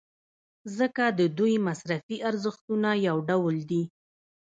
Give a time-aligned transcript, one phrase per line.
[0.77, 3.83] ځکه د دوی مصرفي ارزښتونه یو ډول دي.